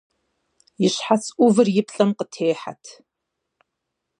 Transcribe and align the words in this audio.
И 0.85 0.87
щхьэц 0.93 1.23
ӏувыр 1.35 1.67
и 1.79 1.83
плӏэм 1.87 2.09
къытехьэрт. 2.17 2.85